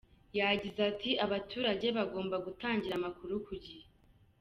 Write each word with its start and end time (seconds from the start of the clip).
Yagize 0.39 0.79
ati 0.91 1.09
‘Abaturage 1.25 1.87
bagomba 1.97 2.35
gutangira 2.45 2.93
amakuru 2.99 3.33
ku 3.45 3.53
gihe. 3.63 3.83